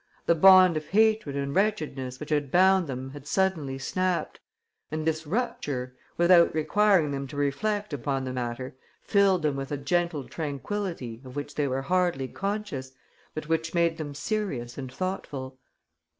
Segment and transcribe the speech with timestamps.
[0.25, 4.39] The bond of hatred and wretchedness which had bound them had suddenly snapped;
[4.89, 9.77] and this rupture, without requiring them to reflect upon the matter, filled them with a
[9.77, 12.93] gentle tranquillity of which they were hardly conscious,
[13.35, 15.59] but which made them serious and thoughtful.